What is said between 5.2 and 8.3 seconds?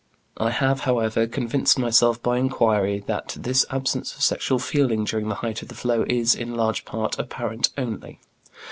the height of the flow is, in large part, apparent only.